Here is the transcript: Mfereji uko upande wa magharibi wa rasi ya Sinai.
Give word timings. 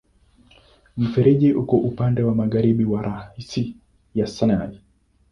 Mfereji 0.97 1.49
uko 1.53 1.75
upande 1.77 2.23
wa 2.23 2.35
magharibi 2.35 2.85
wa 2.85 3.01
rasi 3.01 3.75
ya 4.15 4.27
Sinai. 4.27 4.79